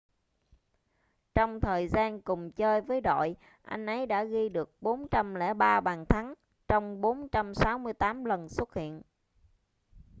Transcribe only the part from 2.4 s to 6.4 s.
chơi với đội anh ấy đã ghi được 403 bàn thắng